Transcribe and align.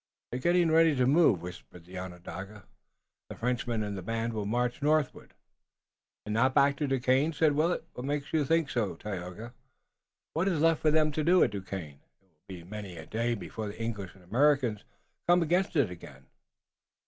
"They 0.31 0.39
are 0.39 0.41
getting 0.41 0.71
ready 0.71 0.95
to 0.95 1.05
move," 1.05 1.43
whispered 1.43 1.85
the 1.85 1.99
Onondaga. 1.99 2.63
"The 3.29 3.35
Frenchman 3.35 3.83
and 3.83 3.95
the 3.95 4.01
band 4.01 4.33
will 4.33 4.47
march 4.47 4.81
northward." 4.81 5.35
"And 6.25 6.33
not 6.33 6.55
back 6.55 6.75
to 6.77 6.87
Duquesne?" 6.87 7.33
said 7.33 7.51
Willet. 7.53 7.85
"What 7.93 8.07
makes 8.07 8.33
you 8.33 8.43
think 8.43 8.71
so, 8.71 8.95
Tayoga?" 8.95 9.53
"What 10.33 10.47
is 10.47 10.59
left 10.59 10.81
for 10.81 10.89
them 10.89 11.11
to 11.11 11.23
do 11.23 11.43
at 11.43 11.51
Duquesne? 11.51 11.99
It 12.19 12.23
will 12.23 12.43
be 12.47 12.63
many 12.63 12.97
a 12.97 13.05
day 13.05 13.35
before 13.35 13.67
the 13.67 13.79
English 13.79 14.15
and 14.15 14.23
Americans 14.23 14.85
come 15.27 15.43
against 15.43 15.75
it 15.75 15.91
again." 15.91 16.25